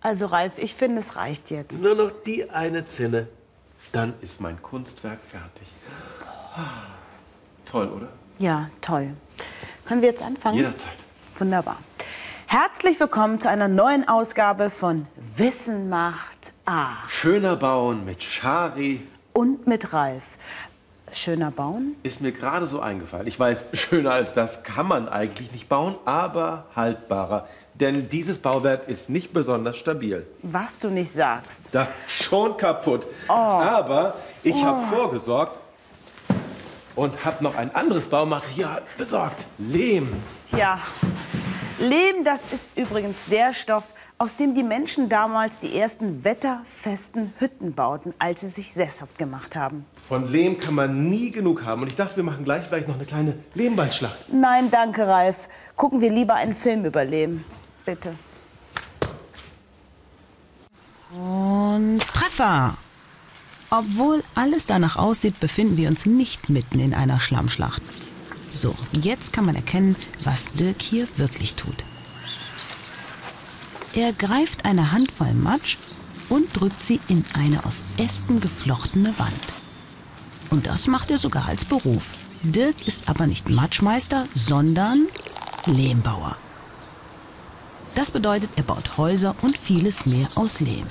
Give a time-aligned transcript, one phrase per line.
[0.00, 1.82] Also Ralf, ich finde, es reicht jetzt.
[1.82, 3.28] Nur noch die eine Zinne.
[3.96, 5.66] Dann ist mein Kunstwerk fertig.
[7.64, 8.08] Toll, oder?
[8.38, 9.14] Ja, toll.
[9.86, 10.58] Können wir jetzt anfangen?
[10.58, 10.92] Jederzeit.
[11.38, 11.78] Wunderbar.
[12.46, 15.06] Herzlich willkommen zu einer neuen Ausgabe von
[15.36, 17.08] Wissen macht A.
[17.08, 19.00] Schöner bauen mit Schari
[19.32, 20.36] Und mit Ralf.
[21.10, 21.96] Schöner bauen?
[22.02, 23.26] ist mir gerade so eingefallen.
[23.26, 27.48] Ich weiß, schöner als das kann man eigentlich nicht bauen, aber haltbarer.
[27.80, 30.26] Denn dieses Bauwerk ist nicht besonders stabil.
[30.42, 31.68] Was du nicht sagst.
[31.72, 33.06] Da schon kaputt.
[33.28, 35.58] Aber ich habe vorgesorgt
[36.94, 39.44] und habe noch ein anderes Baumaterial besorgt.
[39.58, 40.08] Lehm.
[40.56, 40.80] Ja.
[41.78, 43.84] Lehm, das ist übrigens der Stoff,
[44.16, 49.54] aus dem die Menschen damals die ersten wetterfesten Hütten bauten, als sie sich sesshaft gemacht
[49.54, 49.84] haben.
[50.08, 51.82] Von Lehm kann man nie genug haben.
[51.82, 54.32] Und ich dachte, wir machen gleich vielleicht noch eine kleine Lehmballschlacht.
[54.32, 55.48] Nein, danke, Ralf.
[55.74, 57.44] Gucken wir lieber einen Film über Lehm.
[57.86, 58.16] Bitte.
[61.12, 62.76] Und Treffer!
[63.70, 67.82] Obwohl alles danach aussieht, befinden wir uns nicht mitten in einer Schlammschlacht.
[68.52, 71.84] So, jetzt kann man erkennen, was Dirk hier wirklich tut.
[73.94, 75.78] Er greift eine Handvoll Matsch
[76.28, 79.32] und drückt sie in eine aus Ästen geflochtene Wand.
[80.50, 82.14] Und das macht er sogar als Beruf.
[82.42, 85.06] Dirk ist aber nicht Matschmeister, sondern
[85.66, 86.36] Lehmbauer.
[87.96, 90.86] Das bedeutet, er baut Häuser und vieles mehr aus Lehm.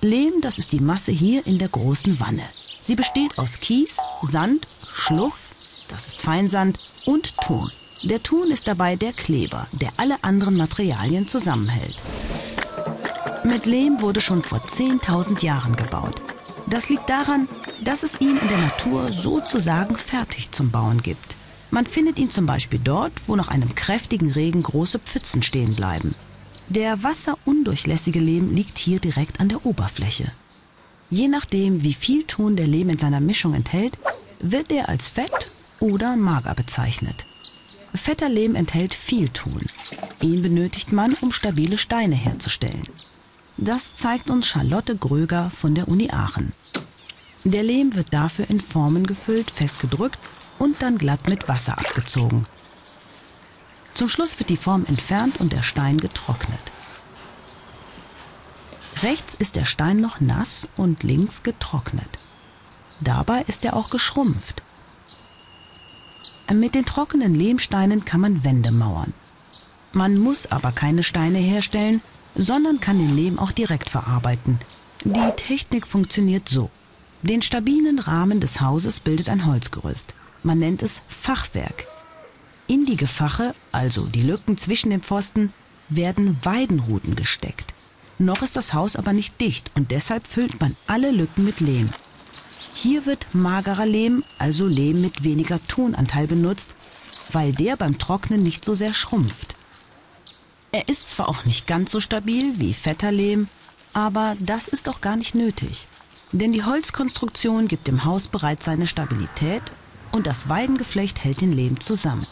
[0.00, 2.42] Lehm, das ist die Masse hier in der großen Wanne.
[2.82, 5.52] Sie besteht aus Kies, Sand, Schluff,
[5.86, 7.70] das ist Feinsand und Ton.
[8.02, 12.02] Der Ton ist dabei der Kleber, der alle anderen Materialien zusammenhält.
[13.44, 16.20] Mit Lehm wurde schon vor 10.000 Jahren gebaut.
[16.66, 17.48] Das liegt daran,
[17.82, 21.36] dass es ihn in der Natur sozusagen fertig zum Bauen gibt.
[21.74, 26.14] Man findet ihn zum Beispiel dort, wo nach einem kräftigen Regen große Pfützen stehen bleiben.
[26.68, 30.30] Der wasserundurchlässige Lehm liegt hier direkt an der Oberfläche.
[31.10, 33.98] Je nachdem, wie viel Ton der Lehm in seiner Mischung enthält,
[34.38, 37.26] wird er als fett oder mager bezeichnet.
[37.92, 39.62] Fetter Lehm enthält viel Ton.
[40.22, 42.86] Ihn benötigt man, um stabile Steine herzustellen.
[43.56, 46.52] Das zeigt uns Charlotte Gröger von der Uni Aachen.
[47.42, 50.20] Der Lehm wird dafür in Formen gefüllt, festgedrückt
[50.64, 52.46] und dann glatt mit Wasser abgezogen.
[53.92, 56.62] Zum Schluss wird die Form entfernt und der Stein getrocknet.
[59.02, 62.08] Rechts ist der Stein noch nass und links getrocknet.
[63.00, 64.62] Dabei ist er auch geschrumpft.
[66.50, 69.12] Mit den trockenen Lehmsteinen kann man Wände mauern.
[69.92, 72.00] Man muss aber keine Steine herstellen,
[72.34, 74.58] sondern kann den Lehm auch direkt verarbeiten.
[75.04, 76.70] Die Technik funktioniert so.
[77.22, 80.14] Den stabilen Rahmen des Hauses bildet ein Holzgerüst.
[80.44, 81.86] Man nennt es Fachwerk.
[82.66, 85.54] In die Gefache, also die Lücken zwischen den Pfosten,
[85.88, 87.72] werden Weidenruten gesteckt.
[88.18, 91.88] Noch ist das Haus aber nicht dicht und deshalb füllt man alle Lücken mit Lehm.
[92.74, 96.74] Hier wird magerer Lehm, also Lehm mit weniger Tonanteil benutzt,
[97.32, 99.56] weil der beim Trocknen nicht so sehr schrumpft.
[100.72, 103.48] Er ist zwar auch nicht ganz so stabil wie fetter Lehm,
[103.94, 105.88] aber das ist auch gar nicht nötig.
[106.32, 109.62] Denn die Holzkonstruktion gibt dem Haus bereits seine Stabilität
[110.14, 112.26] und das Weidengeflecht hält den Lehm zusammen.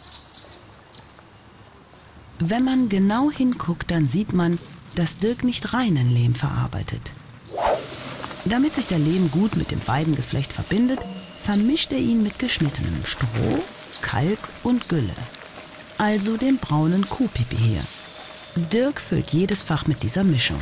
[2.38, 4.59] Wenn man genau hinguckt, dann sieht man,
[4.94, 7.12] dass Dirk nicht reinen Lehm verarbeitet.
[8.44, 11.00] Damit sich der Lehm gut mit dem Weidengeflecht verbindet,
[11.42, 13.65] vermischt er ihn mit geschnittenem Stroh,
[14.00, 15.16] Kalk und Gülle.
[15.98, 17.82] Also dem braunen Kuhpipi hier.
[18.72, 20.60] Dirk füllt jedes Fach mit dieser Mischung.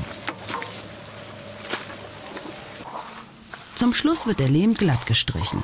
[3.74, 5.62] Zum Schluss wird der Lehm glatt gestrichen.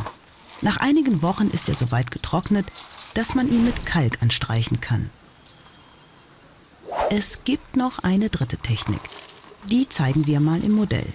[0.62, 2.67] Nach einigen Wochen ist er so weit getrocknet,
[3.14, 5.11] dass man ihn mit Kalk anstreichen kann.
[7.11, 9.00] Es gibt noch eine dritte Technik.
[9.70, 11.06] Die zeigen wir mal im Modell.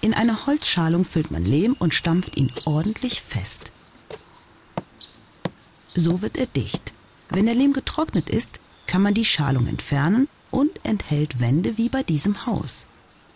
[0.00, 3.72] In eine Holzschalung füllt man Lehm und stampft ihn ordentlich fest.
[5.94, 6.92] So wird er dicht.
[7.30, 12.02] Wenn der Lehm getrocknet ist, kann man die Schalung entfernen und enthält Wände wie bei
[12.02, 12.86] diesem Haus.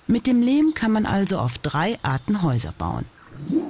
[0.07, 3.05] Mit dem Lehm kann man also auf drei Arten Häuser bauen.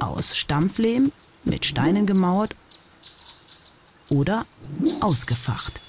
[0.01, 1.13] Aus Stampflehm,
[1.49, 2.55] mit Steinen gemauert
[4.09, 4.47] oder
[5.01, 5.81] ausgefacht.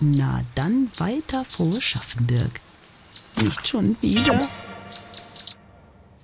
[0.00, 2.60] Na dann weiter frohes Schaffen, Dirk.
[3.36, 4.48] Nicht schon wieder.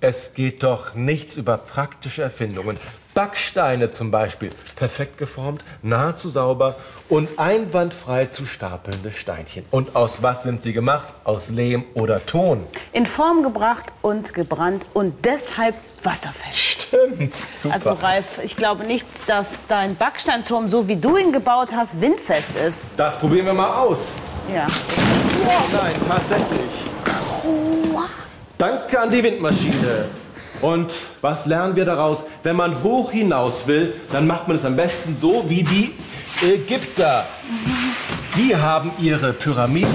[0.01, 2.77] Es geht doch nichts über praktische Erfindungen.
[3.15, 6.75] Backsteine zum Beispiel, perfekt geformt, nahezu sauber
[7.07, 9.65] und einwandfrei zu stapelnde Steinchen.
[9.71, 11.13] Und aus was sind sie gemacht?
[11.23, 12.67] Aus Lehm oder Ton.
[12.91, 16.57] In Form gebracht und gebrannt und deshalb wasserfest.
[16.57, 17.75] Stimmt, super.
[17.75, 22.57] Also Ralf, ich glaube nicht, dass dein Backsteinturm, so wie du ihn gebaut hast, windfest
[22.57, 22.85] ist.
[22.97, 24.09] das probieren wir mal aus.
[24.53, 24.67] Ja.
[25.71, 26.69] Nein, tatsächlich.
[28.57, 30.05] Danke an die Windmaschine.
[30.61, 30.91] Und
[31.21, 32.23] was lernen wir daraus?
[32.43, 35.93] Wenn man hoch hinaus will, dann macht man es am besten so wie die
[36.41, 37.25] Ägypter.
[38.35, 39.93] Die haben ihre Pyramiden,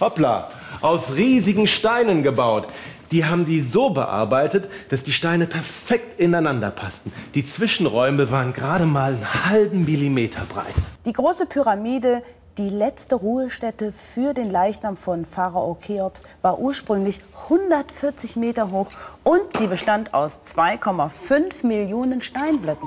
[0.00, 0.48] hoppla,
[0.80, 2.66] aus riesigen Steinen gebaut.
[3.12, 7.12] Die haben die so bearbeitet, dass die Steine perfekt ineinander passten.
[7.34, 10.74] Die Zwischenräume waren gerade mal einen halben Millimeter breit.
[11.06, 12.22] Die große Pyramide,
[12.60, 18.88] die letzte Ruhestätte für den Leichnam von Pharao Cheops, war ursprünglich 140 Meter hoch
[19.24, 22.86] und sie bestand aus 2,5 Millionen Steinblöcken.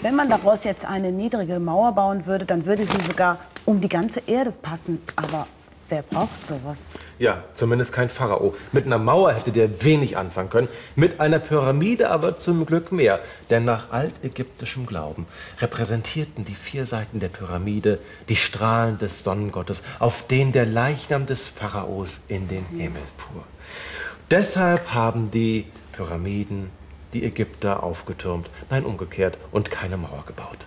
[0.00, 3.88] Wenn man daraus jetzt eine niedrige Mauer bauen würde, dann würde sie sogar um die
[3.88, 5.00] ganze Erde passen.
[5.14, 5.46] Aber
[5.92, 6.90] wer braucht sowas?
[7.18, 8.54] Ja, zumindest kein Pharao.
[8.72, 13.20] Mit einer Mauer hätte der wenig anfangen können, mit einer Pyramide aber zum Glück mehr.
[13.50, 15.26] Denn nach altägyptischem Glauben
[15.60, 17.98] repräsentierten die vier Seiten der Pyramide
[18.30, 23.44] die Strahlen des Sonnengottes, auf denen der Leichnam des Pharaos in den Himmel fuhr.
[24.30, 26.70] Deshalb haben die Pyramiden
[27.12, 30.66] die Ägypter aufgetürmt, nein umgekehrt und keine Mauer gebaut.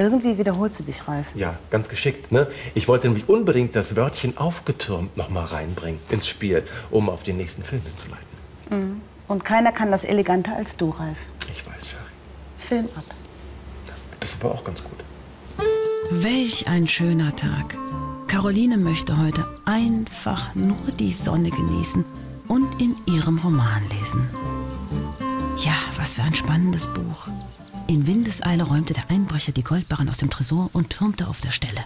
[0.00, 1.30] Irgendwie wiederholst du dich, Ralf.
[1.34, 2.32] Ja, ganz geschickt.
[2.32, 2.46] Ne?
[2.74, 7.36] Ich wollte nämlich unbedingt das Wörtchen aufgetürmt noch mal reinbringen ins Spiel, um auf den
[7.36, 9.02] nächsten Film hinzuleiten.
[9.28, 11.18] Und keiner kann das eleganter als du, Ralf.
[11.52, 12.02] Ich weiß, Shari.
[12.56, 13.04] Film ab.
[14.20, 14.96] Das ist aber auch ganz gut.
[16.10, 17.76] Welch ein schöner Tag.
[18.26, 22.06] Caroline möchte heute einfach nur die Sonne genießen
[22.48, 24.30] und in ihrem Roman lesen.
[25.58, 27.28] Ja, was für ein spannendes Buch.
[27.90, 31.84] In Windeseile räumte der Einbrecher die Goldbarren aus dem Tresor und türmte auf der Stelle.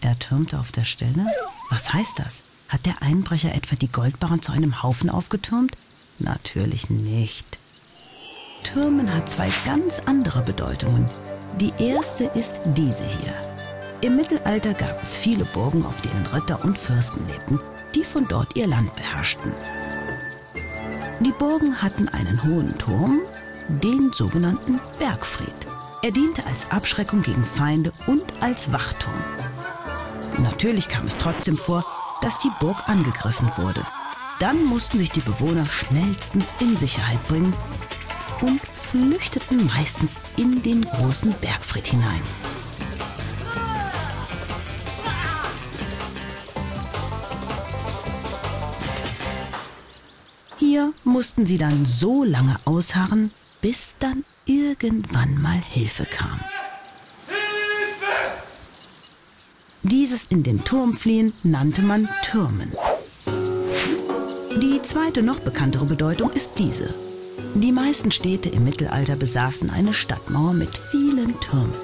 [0.00, 1.24] Er türmte auf der Stelle?
[1.70, 2.42] Was heißt das?
[2.68, 5.76] Hat der Einbrecher etwa die Goldbarren zu einem Haufen aufgetürmt?
[6.18, 7.60] Natürlich nicht.
[8.64, 11.08] Türmen hat zwei ganz andere Bedeutungen.
[11.60, 13.32] Die erste ist diese hier.
[14.00, 17.60] Im Mittelalter gab es viele Burgen, auf denen Ritter und Fürsten lebten,
[17.94, 19.52] die von dort ihr Land beherrschten.
[21.20, 23.20] Die Burgen hatten einen hohen Turm,
[23.68, 25.54] den sogenannten Bergfried.
[26.02, 29.12] Er diente als Abschreckung gegen Feinde und als Wachturm.
[30.38, 31.84] Natürlich kam es trotzdem vor,
[32.20, 33.84] dass die Burg angegriffen wurde.
[34.38, 37.54] Dann mussten sich die Bewohner schnellstens in Sicherheit bringen
[38.40, 42.22] und flüchteten meistens in den großen Bergfried hinein.
[50.58, 53.30] Hier mussten sie dann so lange ausharren,
[53.66, 56.38] bis dann irgendwann mal Hilfe kam.
[59.82, 62.72] Dieses in den Turm fliehen nannte man Türmen.
[64.62, 66.94] Die zweite noch bekanntere Bedeutung ist diese.
[67.56, 71.74] Die meisten Städte im Mittelalter besaßen eine Stadtmauer mit vielen Türmen.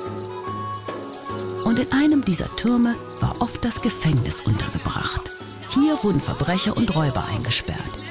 [1.65, 5.33] Und in einem dieser Türme war oft das Gefängnis untergebracht.
[5.71, 8.02] Hier wurden Verbrecher und Räuber eingesperrt.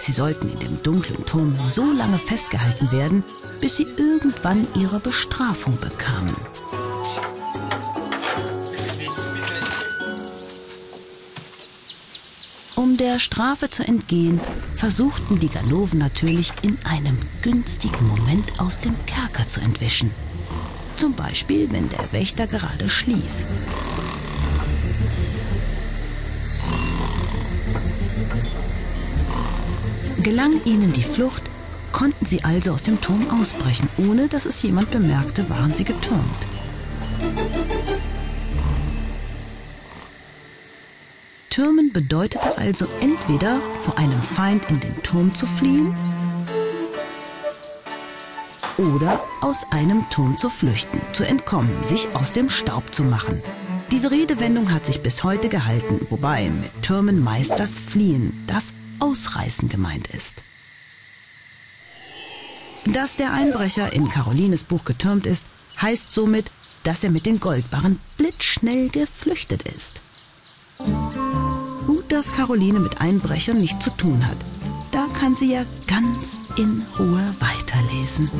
[0.00, 3.24] Sie sollten in dem dunklen Turm so lange festgehalten werden,
[3.60, 6.36] bis sie irgendwann ihre Bestrafung bekamen.
[12.76, 14.40] Um der Strafe zu entgehen,
[14.76, 20.12] versuchten die Ganoven natürlich in einem günstigen Moment aus dem Kerker zu entwischen.
[20.96, 23.32] Zum Beispiel, wenn der Wächter gerade schlief.
[30.28, 31.42] Gelang ihnen die Flucht,
[31.90, 33.88] konnten sie also aus dem Turm ausbrechen.
[33.96, 36.22] Ohne dass es jemand bemerkte, waren sie getürmt.
[41.48, 45.96] Türmen bedeutete also entweder vor einem Feind in den Turm zu fliehen
[48.76, 53.40] oder aus einem Turm zu flüchten, zu entkommen, sich aus dem Staub zu machen.
[53.90, 59.68] Diese Redewendung hat sich bis heute gehalten, wobei mit Türmen meist das Fliehen, das Ausreißen
[59.68, 60.44] gemeint ist.
[62.86, 65.44] Dass der Einbrecher in Carolines Buch getürmt ist,
[65.80, 66.50] heißt somit,
[66.84, 70.00] dass er mit den Goldbarren blitzschnell geflüchtet ist.
[71.86, 74.38] Gut, dass Caroline mit Einbrechern nichts zu tun hat.
[74.90, 78.30] Da kann sie ja ganz in Ruhe weiterlesen.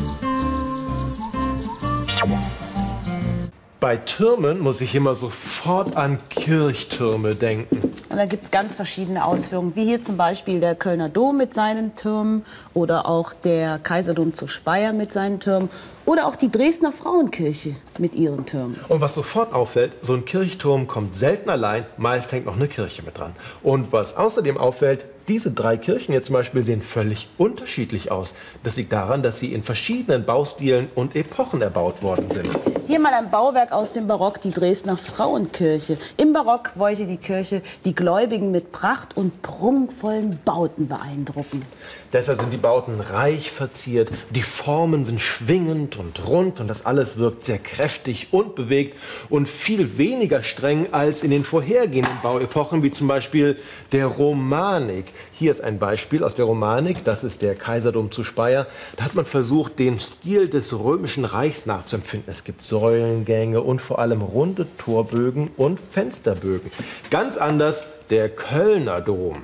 [3.80, 7.87] Bei Türmen muss ich immer sofort an Kirchtürme denken.
[8.18, 11.94] Da gibt es ganz verschiedene Ausführungen, wie hier zum Beispiel der Kölner Dom mit seinen
[11.94, 12.44] Türmen
[12.74, 15.70] oder auch der Kaiserdom zu Speyer mit seinen Türmen
[16.04, 18.76] oder auch die Dresdner Frauenkirche mit ihren Türmen.
[18.88, 23.02] Und was sofort auffällt, so ein Kirchturm kommt selten allein, meist hängt noch eine Kirche
[23.02, 23.34] mit dran.
[23.62, 28.34] Und was außerdem auffällt, diese drei Kirchen hier zum Beispiel sehen völlig unterschiedlich aus.
[28.64, 32.48] Das liegt daran, dass sie in verschiedenen Baustilen und Epochen erbaut worden sind.
[32.88, 35.98] Hier mal ein Bauwerk aus dem Barock, die Dresdner Frauenkirche.
[36.16, 41.66] Im Barock wollte die Kirche die Gläubigen mit Pracht und prunkvollen Bauten beeindrucken.
[42.14, 47.18] Deshalb sind die Bauten reich verziert, die Formen sind schwingend und rund und das alles
[47.18, 48.96] wirkt sehr kräftig und bewegt
[49.28, 53.58] und viel weniger streng als in den vorhergehenden Bauepochen, wie zum Beispiel
[53.92, 55.12] der Romanik.
[55.32, 58.66] Hier ist ein Beispiel aus der Romanik, das ist der Kaiserdom zu Speyer.
[58.96, 62.32] Da hat man versucht, den Stil des Römischen Reichs nachzuempfinden.
[62.32, 66.70] Es gibt Säulengänge und vor allem runde Torbögen und Fensterbögen.
[67.10, 69.42] Ganz anders der Kölner Dom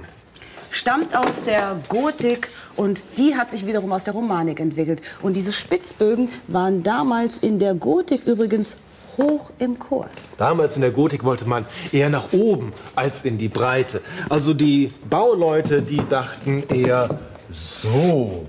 [0.70, 5.00] stammt aus der Gotik und die hat sich wiederum aus der Romanik entwickelt.
[5.22, 8.76] Und diese Spitzbögen waren damals in der Gotik übrigens
[9.16, 10.36] hoch im Kurs.
[10.36, 14.00] Damals in der Gotik wollte man eher nach oben als in die Breite.
[14.28, 18.46] Also die Bauleute, die dachten eher so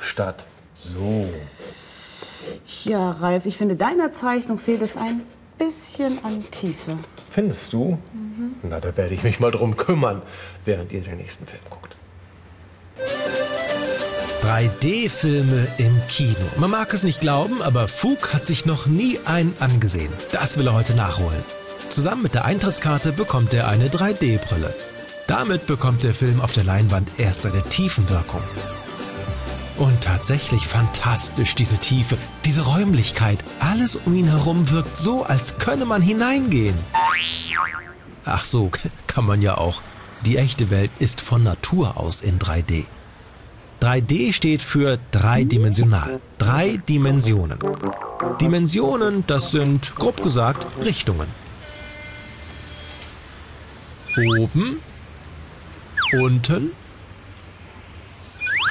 [0.00, 0.44] statt
[0.76, 1.28] so.
[2.84, 5.22] Ja, Ralf, ich finde, deiner Zeichnung fehlt es ein
[5.58, 6.96] bisschen an Tiefe.
[7.30, 7.98] Findest du?
[8.12, 8.54] Mhm.
[8.62, 10.22] Na, da werde ich mich mal drum kümmern,
[10.64, 11.96] während ihr den nächsten Film guckt.
[14.42, 16.36] 3D-Filme im Kino.
[16.56, 20.12] Man mag es nicht glauben, aber Fug hat sich noch nie einen angesehen.
[20.32, 21.42] Das will er heute nachholen.
[21.88, 24.74] Zusammen mit der Eintrittskarte bekommt er eine 3D-Brille.
[25.26, 28.42] Damit bekommt der Film auf der Leinwand erst eine Tiefenwirkung.
[29.82, 33.42] Und tatsächlich fantastisch diese Tiefe, diese Räumlichkeit.
[33.58, 36.76] Alles um ihn herum wirkt so, als könne man hineingehen.
[38.24, 38.70] Ach so,
[39.08, 39.82] kann man ja auch.
[40.24, 42.84] Die echte Welt ist von Natur aus in 3D.
[43.80, 46.20] 3D steht für dreidimensional.
[46.38, 47.58] Drei Dimensionen.
[48.40, 51.26] Dimensionen, das sind, grob gesagt, Richtungen.
[54.38, 54.76] Oben,
[56.20, 56.70] unten,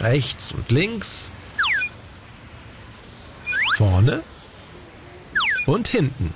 [0.01, 1.31] rechts und links,
[3.77, 4.23] vorne
[5.67, 6.33] und hinten.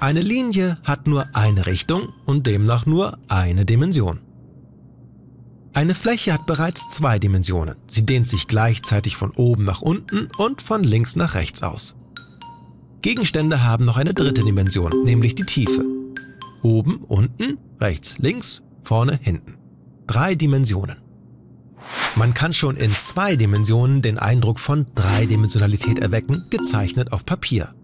[0.00, 4.20] Eine Linie hat nur eine Richtung und demnach nur eine Dimension.
[5.72, 7.76] Eine Fläche hat bereits zwei Dimensionen.
[7.86, 11.96] Sie dehnt sich gleichzeitig von oben nach unten und von links nach rechts aus.
[13.02, 15.84] Gegenstände haben noch eine dritte Dimension, nämlich die Tiefe.
[16.62, 19.54] Oben, unten, rechts, links, vorne, hinten.
[20.06, 21.07] Drei Dimensionen.
[22.16, 27.74] Man kann schon in zwei Dimensionen den Eindruck von Dreidimensionalität erwecken, gezeichnet auf Papier.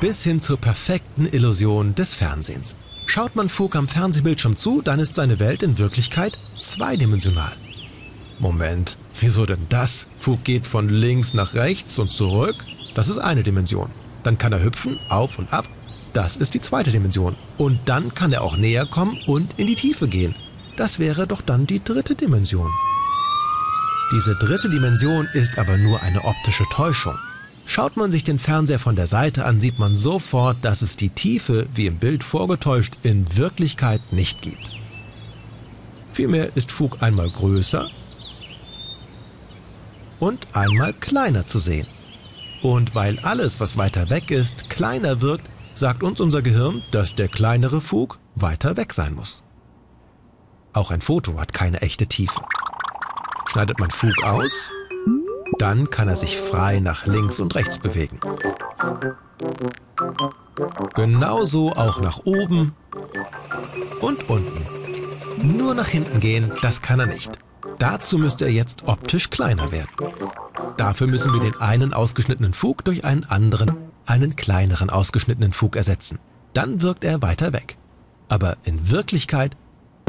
[0.00, 2.76] Bis hin zur perfekten Illusion des Fernsehens.
[3.06, 7.52] Schaut man Fug am Fernsehbildschirm zu, dann ist seine Welt in Wirklichkeit zweidimensional.
[8.38, 10.08] Moment, wieso denn das?
[10.18, 12.56] Fug geht von links nach rechts und zurück.
[12.94, 13.90] Das ist eine Dimension.
[14.24, 15.68] Dann kann er hüpfen, auf und ab.
[16.14, 17.36] Das ist die zweite Dimension.
[17.58, 20.34] Und dann kann er auch näher kommen und in die Tiefe gehen.
[20.76, 22.70] Das wäre doch dann die dritte Dimension.
[24.12, 27.16] Diese dritte Dimension ist aber nur eine optische Täuschung.
[27.66, 31.08] Schaut man sich den Fernseher von der Seite an, sieht man sofort, dass es die
[31.08, 34.70] Tiefe, wie im Bild vorgetäuscht, in Wirklichkeit nicht gibt.
[36.12, 37.88] Vielmehr ist Fug einmal größer
[40.20, 41.86] und einmal kleiner zu sehen.
[42.62, 47.28] Und weil alles, was weiter weg ist, kleiner wirkt, sagt uns unser Gehirn, dass der
[47.28, 49.42] kleinere Fug weiter weg sein muss.
[50.74, 52.40] Auch ein Foto hat keine echte Tiefe.
[53.46, 54.72] Schneidet man Fug aus,
[55.58, 58.18] dann kann er sich frei nach links und rechts bewegen.
[60.94, 62.74] Genauso auch nach oben
[64.00, 64.62] und unten.
[65.42, 67.38] Nur nach hinten gehen, das kann er nicht.
[67.78, 69.90] Dazu müsste er jetzt optisch kleiner werden.
[70.76, 73.76] Dafür müssen wir den einen ausgeschnittenen Fug durch einen anderen,
[74.06, 76.18] einen kleineren ausgeschnittenen Fug ersetzen.
[76.52, 77.76] Dann wirkt er weiter weg.
[78.28, 79.56] Aber in Wirklichkeit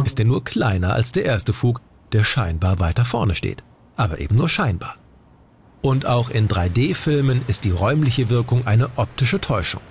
[0.03, 3.63] ist er nur kleiner als der erste Fug, der scheinbar weiter vorne steht.
[3.95, 4.95] Aber eben nur scheinbar.
[5.81, 9.81] Und auch in 3D-Filmen ist die räumliche Wirkung eine optische Täuschung.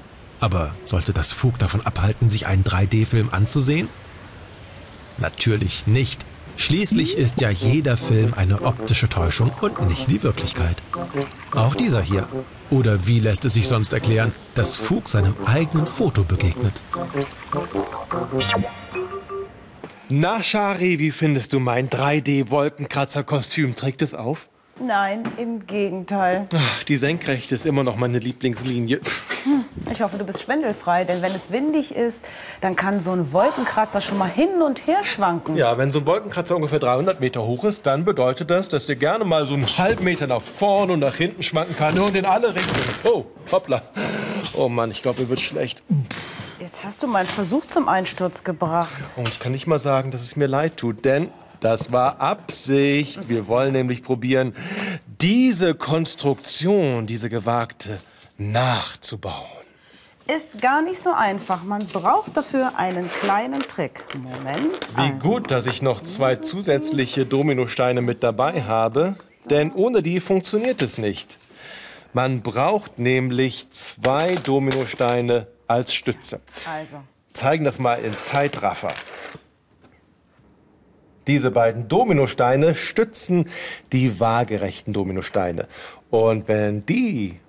[0.40, 3.88] Aber sollte das Fug davon abhalten, sich einen 3D-Film anzusehen?
[5.18, 6.24] Natürlich nicht.
[6.56, 10.82] Schließlich ist ja jeder Film eine optische Täuschung und nicht die Wirklichkeit.
[11.54, 12.28] Auch dieser hier.
[12.70, 16.80] Oder wie lässt es sich sonst erklären, dass Fug seinem eigenen Foto begegnet?
[20.16, 23.74] Na, Shari, wie findest du mein 3D-Wolkenkratzer-Kostüm?
[23.74, 24.48] Trägt es auf?
[24.78, 26.46] Nein, im Gegenteil.
[26.54, 29.00] Ach, die Senkrechte ist immer noch meine Lieblingslinie.
[29.90, 32.20] Ich hoffe, du bist schwindelfrei, denn wenn es windig ist,
[32.60, 35.56] dann kann so ein Wolkenkratzer schon mal hin und her schwanken.
[35.56, 38.94] Ja, wenn so ein Wolkenkratzer ungefähr 300 Meter hoch ist, dann bedeutet das, dass der
[38.94, 42.24] gerne mal so einen halben Meter nach vorne und nach hinten schwanken kann und in
[42.24, 42.84] alle Richtungen.
[43.02, 43.82] Oh, hoppla.
[44.52, 45.82] Oh Mann, ich glaube, mir wird schlecht.
[46.64, 49.18] Jetzt hast du meinen Versuch zum Einsturz gebracht.
[49.18, 51.28] Und ich kann nicht mal sagen, dass es mir leid tut, denn
[51.60, 53.28] das war Absicht.
[53.28, 54.56] Wir wollen nämlich probieren,
[55.20, 57.98] diese Konstruktion, diese gewagte,
[58.38, 59.44] nachzubauen.
[60.26, 61.64] Ist gar nicht so einfach.
[61.64, 64.02] Man braucht dafür einen kleinen Trick.
[64.16, 64.78] Moment.
[64.96, 69.16] Wie gut, dass ich noch zwei zusätzliche Dominosteine mit dabei habe,
[69.50, 71.36] denn ohne die funktioniert es nicht.
[72.14, 76.40] Man braucht nämlich zwei Dominosteine als Stütze.
[76.70, 76.98] Also.
[77.32, 78.92] Zeigen das mal in Zeitraffer.
[81.26, 83.48] Diese beiden Dominosteine stützen
[83.92, 85.68] die waagerechten Dominosteine.
[86.10, 87.40] Und wenn die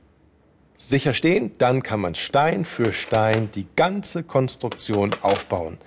[0.78, 5.78] sicher stehen, dann kann man Stein für Stein die ganze Konstruktion aufbauen.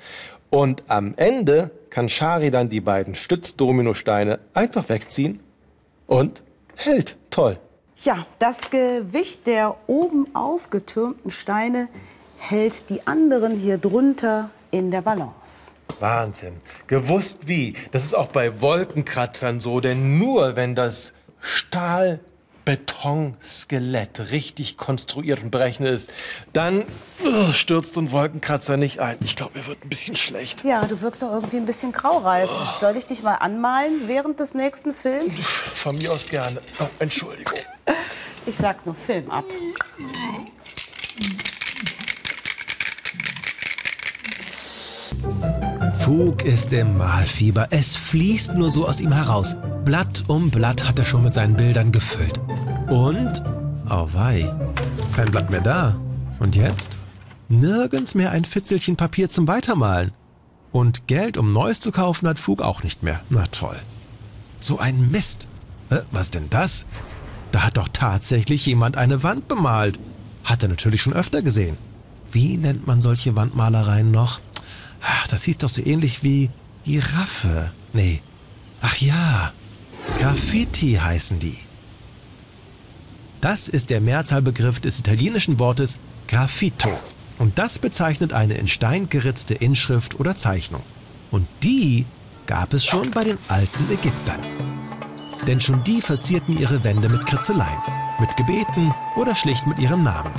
[0.51, 5.41] Und am Ende kann Shari dann die beiden Stützdominosteine einfach wegziehen
[6.07, 6.43] und
[6.77, 7.17] hält.
[7.31, 7.59] Toll.
[8.03, 11.89] Ja, das Gewicht der oben aufgetürmten Steine
[12.39, 15.73] hält die anderen hier drunter in der Balance.
[16.01, 16.57] Wahnsinn.
[16.87, 17.75] Gewusst wie.
[17.91, 25.93] Das ist auch bei Wolkenkratzern so, denn nur wenn das Stahlbetonskelett richtig konstruiert und berechnet
[25.93, 26.11] ist,
[26.53, 26.85] dann
[27.25, 29.17] uh, stürzt so ein Wolkenkratzer nicht ein.
[29.21, 30.65] Ich glaube, mir wird ein bisschen schlecht.
[30.65, 32.51] Ja, du wirkst doch irgendwie ein bisschen graureif.
[32.79, 35.41] Soll ich dich mal anmalen während des nächsten Films?
[35.41, 36.61] Von mir aus gerne.
[36.81, 37.59] Oh, Entschuldigung.
[38.47, 39.45] Ich sag nur Film ab.
[46.09, 47.67] Fug ist im Malfieber.
[47.69, 49.55] Es fließt nur so aus ihm heraus.
[49.85, 52.41] Blatt um Blatt hat er schon mit seinen Bildern gefüllt.
[52.89, 53.43] Und,
[53.91, 54.51] oh wei,
[55.15, 56.01] kein Blatt mehr da.
[56.39, 56.97] Und jetzt?
[57.51, 60.13] Nirgends mehr ein Fitzelchen Papier zum Weitermalen.
[60.73, 63.21] Und Geld, um Neues zu kaufen, hat Fug auch nicht mehr.
[63.29, 63.77] Na toll.
[64.61, 65.47] So ein Mist.
[65.91, 66.87] Äh, was denn das?
[67.53, 70.01] Da hat doch tatsächlich jemand eine Wand bemalt.
[70.43, 71.77] Hat er natürlich schon öfter gesehen.
[72.33, 74.41] Wie nennt man solche Wandmalereien noch?
[75.01, 76.51] Ach, das hieß doch so ähnlich wie
[76.85, 77.73] Giraffe.
[77.93, 78.23] Nee.
[78.81, 79.53] Ach ja.
[80.19, 81.59] Graffiti heißen die.
[83.41, 86.99] Das ist der Mehrzahlbegriff des italienischen Wortes Graffito.
[87.39, 90.83] Und das bezeichnet eine in Stein geritzte Inschrift oder Zeichnung.
[91.31, 92.05] Und die
[92.47, 94.43] gab es schon bei den alten Ägyptern.
[95.47, 97.79] Denn schon die verzierten ihre Wände mit Kritzeleien,
[98.19, 100.33] mit Gebeten oder schlicht mit ihrem Namen.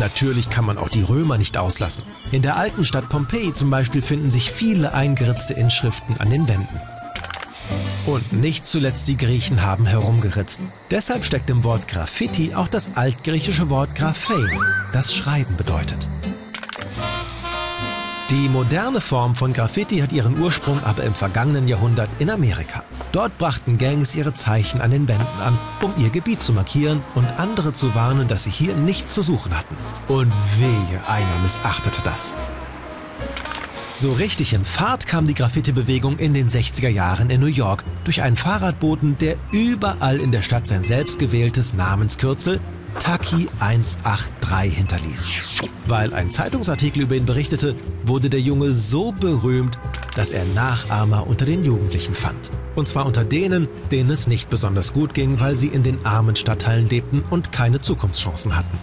[0.00, 2.04] Natürlich kann man auch die Römer nicht auslassen.
[2.32, 6.80] In der alten Stadt Pompeji zum Beispiel finden sich viele eingeritzte Inschriften an den Wänden.
[8.06, 10.60] Und nicht zuletzt die Griechen haben herumgeritzt.
[10.90, 14.50] Deshalb steckt im Wort Graffiti auch das altgriechische Wort Graphein,
[14.94, 16.08] das Schreiben bedeutet.
[18.30, 22.84] Die moderne Form von Graffiti hat ihren Ursprung aber im vergangenen Jahrhundert in Amerika.
[23.10, 27.26] Dort brachten Gangs ihre Zeichen an den Wänden an, um ihr Gebiet zu markieren und
[27.38, 29.76] andere zu warnen, dass sie hier nichts zu suchen hatten.
[30.06, 32.36] Und wehe, einer missachtete das.
[33.96, 38.22] So richtig in Fahrt kam die Graffiti-Bewegung in den 60er Jahren in New York durch
[38.22, 42.60] einen Fahrradboten, der überall in der Stadt sein selbstgewähltes Namenskürzel
[42.98, 45.60] Taki 183 hinterließ.
[45.86, 49.78] Weil ein Zeitungsartikel über ihn berichtete, wurde der Junge so berühmt,
[50.16, 52.50] dass er Nachahmer unter den Jugendlichen fand.
[52.74, 56.36] Und zwar unter denen, denen es nicht besonders gut ging, weil sie in den armen
[56.36, 58.78] Stadtteilen lebten und keine Zukunftschancen hatten.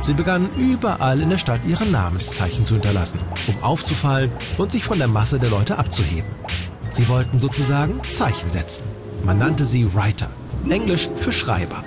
[0.00, 4.98] Sie begannen überall in der Stadt ihre Namenszeichen zu hinterlassen, um aufzufallen und sich von
[4.98, 6.30] der Masse der Leute abzuheben.
[6.90, 8.84] Sie wollten sozusagen Zeichen setzen.
[9.24, 10.28] Man nannte sie Writer,
[10.68, 11.82] Englisch für Schreiber.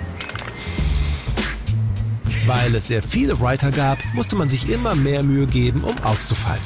[2.48, 6.62] Weil es sehr viele Writer gab, musste man sich immer mehr Mühe geben, um aufzufallen.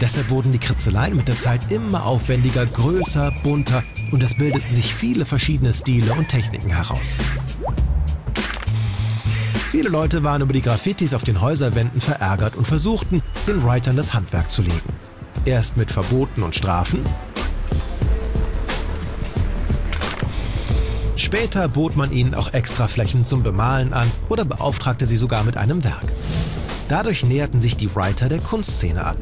[0.00, 4.94] Deshalb wurden die Kritzeleien mit der Zeit immer aufwendiger, größer, bunter und es bildeten sich
[4.94, 7.18] viele verschiedene Stile und Techniken heraus.
[9.70, 14.14] Viele Leute waren über die Graffitis auf den Häuserwänden verärgert und versuchten, den Writern das
[14.14, 14.94] Handwerk zu legen.
[15.44, 17.00] Erst mit Verboten und Strafen,
[21.16, 25.56] Später bot man ihnen auch extra Flächen zum Bemalen an oder beauftragte sie sogar mit
[25.56, 26.04] einem Werk.
[26.88, 29.16] Dadurch näherten sich die Writer der Kunstszene an.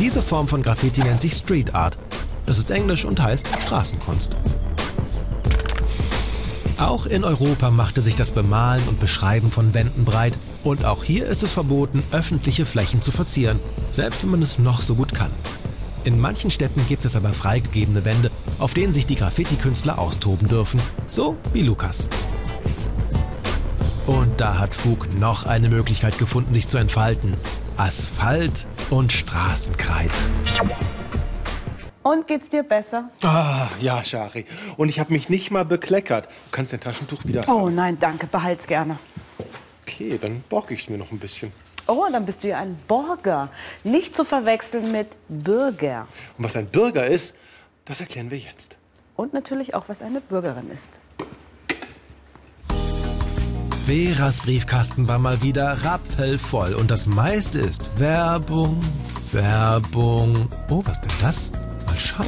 [0.00, 1.98] Diese Form von Graffiti nennt sich Street Art.
[2.46, 4.36] Das ist Englisch und heißt Straßenkunst.
[6.78, 11.26] Auch in Europa machte sich das Bemalen und Beschreiben von Wänden breit und auch hier
[11.26, 13.60] ist es verboten, öffentliche Flächen zu verzieren,
[13.92, 15.30] selbst wenn man es noch so gut kann.
[16.04, 20.80] In manchen Städten gibt es aber freigegebene Wände, auf denen sich die Graffiti-Künstler austoben dürfen,
[21.10, 22.08] so wie Lukas.
[24.06, 27.34] Und da hat Fug noch eine Möglichkeit gefunden, sich zu entfalten.
[27.76, 30.12] Asphalt und Straßenkreide.
[32.04, 33.10] Und geht's dir besser?
[33.22, 34.44] Ah, ja, Shari.
[34.76, 36.26] Und ich habe mich nicht mal bekleckert.
[36.26, 37.48] Du kannst dein Taschentuch wieder...
[37.48, 38.96] Oh nein, danke, behalt's gerne.
[39.82, 41.52] Okay, dann borg ich's mir noch ein bisschen.
[41.88, 43.50] Oh, dann bist du ja ein Borger.
[43.82, 46.06] Nicht zu verwechseln mit Bürger.
[46.38, 47.36] Und was ein Bürger ist,
[47.84, 48.78] das erklären wir jetzt.
[49.16, 51.00] Und natürlich auch, was eine Bürgerin ist.
[53.86, 58.80] Veras Briefkasten war mal wieder rappelvoll und das meiste ist Werbung,
[59.32, 60.48] Werbung.
[60.70, 61.50] Oh, was denn das?
[61.86, 62.26] Mal schauen.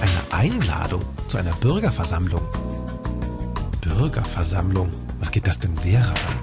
[0.00, 2.42] Eine Einladung zu einer Bürgerversammlung.
[3.80, 4.88] Bürgerversammlung?
[5.18, 6.38] Was geht das denn Vera an?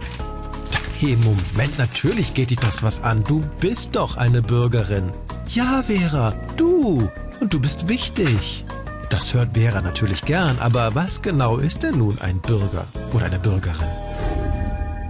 [0.99, 3.23] Hey, Moment, natürlich geht dich das was an.
[3.23, 5.11] Du bist doch eine Bürgerin.
[5.49, 7.09] Ja, Vera, du.
[7.39, 8.65] Und du bist wichtig.
[9.09, 13.39] Das hört Vera natürlich gern, aber was genau ist denn nun ein Bürger oder eine
[13.39, 13.87] Bürgerin?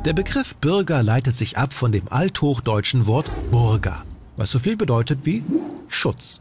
[0.06, 4.04] Der Begriff Bürger leitet sich ab von dem althochdeutschen Wort Burga,
[4.36, 5.43] was so viel bedeutet wie
[5.88, 6.39] Schutz.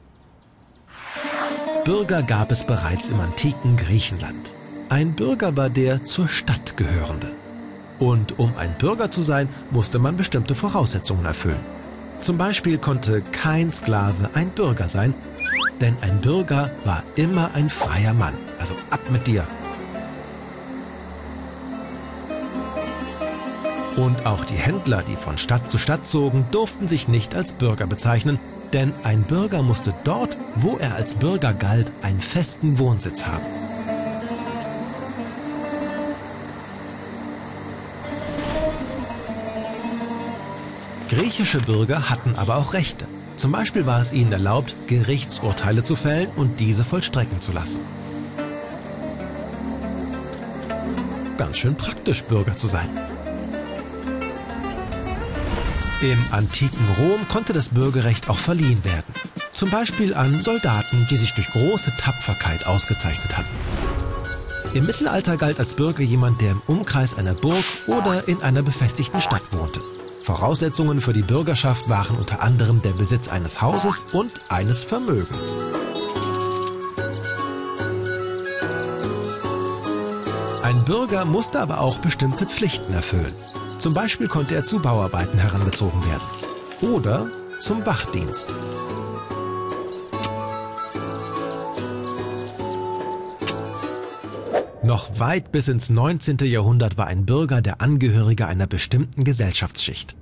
[1.84, 4.52] Bürger gab es bereits im antiken Griechenland.
[4.90, 7.32] Ein Bürger war der zur Stadt gehörende.
[7.98, 11.75] Und um ein Bürger zu sein, musste man bestimmte Voraussetzungen erfüllen.
[12.20, 15.14] Zum Beispiel konnte kein Sklave ein Bürger sein,
[15.80, 18.34] denn ein Bürger war immer ein freier Mann.
[18.58, 19.46] Also ab mit dir.
[23.96, 27.86] Und auch die Händler, die von Stadt zu Stadt zogen, durften sich nicht als Bürger
[27.86, 28.38] bezeichnen,
[28.72, 33.65] denn ein Bürger musste dort, wo er als Bürger galt, einen festen Wohnsitz haben.
[41.08, 43.06] Griechische Bürger hatten aber auch Rechte.
[43.36, 47.80] Zum Beispiel war es ihnen erlaubt, Gerichtsurteile zu fällen und diese vollstrecken zu lassen.
[51.38, 52.88] Ganz schön praktisch, Bürger zu sein.
[56.02, 59.14] Im antiken Rom konnte das Bürgerrecht auch verliehen werden.
[59.52, 64.74] Zum Beispiel an Soldaten, die sich durch große Tapferkeit ausgezeichnet hatten.
[64.74, 69.20] Im Mittelalter galt als Bürger jemand, der im Umkreis einer Burg oder in einer befestigten
[69.20, 69.80] Stadt wohnte.
[70.26, 75.56] Voraussetzungen für die Bürgerschaft waren unter anderem der Besitz eines Hauses und eines Vermögens.
[80.64, 83.34] Ein Bürger musste aber auch bestimmte Pflichten erfüllen.
[83.78, 88.52] Zum Beispiel konnte er zu Bauarbeiten herangezogen werden oder zum Wachdienst.
[94.86, 96.38] Noch weit bis ins 19.
[96.42, 100.14] Jahrhundert war ein Bürger der Angehörige einer bestimmten Gesellschaftsschicht.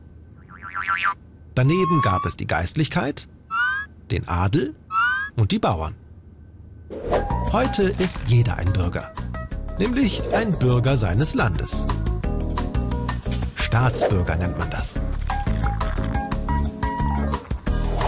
[1.55, 3.29] Daneben gab es die Geistlichkeit,
[4.11, 4.75] den Adel
[5.37, 5.95] und die Bauern.
[7.53, 9.13] Heute ist jeder ein Bürger,
[9.79, 11.87] nämlich ein Bürger seines Landes.
[13.57, 14.99] Staatsbürger nennt man das.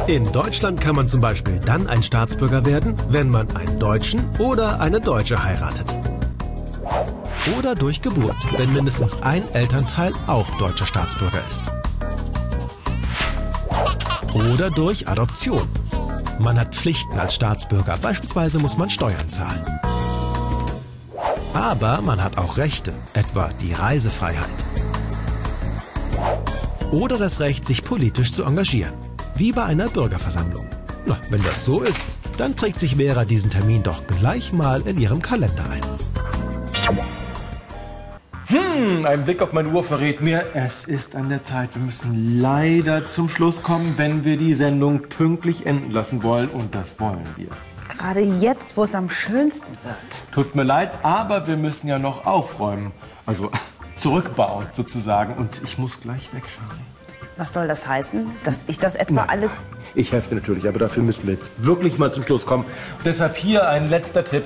[0.07, 4.81] In Deutschland kann man zum Beispiel dann ein Staatsbürger werden, wenn man einen Deutschen oder
[4.81, 6.06] eine Deutsche heiratet
[7.59, 11.63] oder durch Geburt, wenn mindestens ein Elternteil auch deutscher Staatsbürger ist.
[14.35, 15.69] Oder durch Adoption.
[16.39, 19.65] Man hat Pflichten als Staatsbürger, beispielsweise muss man Steuern zahlen.
[21.55, 24.65] Aber man hat auch Rechte, etwa die Reisefreiheit.
[26.93, 28.93] Oder das Recht, sich politisch zu engagieren,
[29.37, 30.67] wie bei einer Bürgerversammlung.
[31.07, 32.01] Na, wenn das so ist,
[32.37, 35.96] dann trägt sich Vera diesen Termin doch gleich mal in ihrem Kalender ein.
[38.49, 41.71] Hm, ein Blick auf meine Uhr verrät mir, es ist an der Zeit.
[41.75, 46.49] Wir müssen leider zum Schluss kommen, wenn wir die Sendung pünktlich enden lassen wollen.
[46.51, 47.49] Und das wollen wir.
[47.89, 50.31] Gerade jetzt, wo es am schönsten wird.
[50.31, 52.93] Tut mir leid, aber wir müssen ja noch aufräumen.
[53.25, 53.51] Also
[53.97, 55.35] zurückbauen sozusagen.
[55.35, 56.69] Und ich muss gleich wegschauen.
[57.37, 58.31] Was soll das heißen?
[58.45, 59.65] Dass ich das etwa Nein, alles...
[59.97, 62.65] Ich helfe dir natürlich, aber dafür müssen wir jetzt wirklich mal zum Schluss kommen.
[62.65, 64.45] Und deshalb hier ein letzter Tipp.